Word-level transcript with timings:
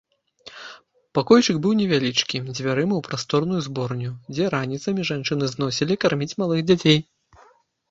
Пакойчык 1.17 1.59
быў 1.65 1.73
невялічкі, 1.81 2.41
дзвярыма 2.55 2.95
ў 3.01 3.07
прасторную 3.09 3.61
зборню, 3.67 4.11
дзе 4.33 4.49
раніцамі 4.55 5.01
жанчыны 5.13 5.53
зносілі 5.55 6.01
карміць 6.07 6.33
малых 6.43 6.59
дзяцей. 6.73 6.99